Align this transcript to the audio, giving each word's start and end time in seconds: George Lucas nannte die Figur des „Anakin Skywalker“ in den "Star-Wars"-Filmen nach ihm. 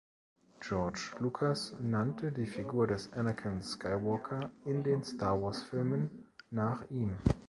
George 0.59 1.11
Lucas 1.19 1.75
nannte 1.79 2.31
die 2.31 2.47
Figur 2.47 2.87
des 2.87 3.13
„Anakin 3.13 3.61
Skywalker“ 3.61 4.49
in 4.65 4.83
den 4.83 5.03
"Star-Wars"-Filmen 5.03 6.09
nach 6.49 6.83
ihm. 6.89 7.15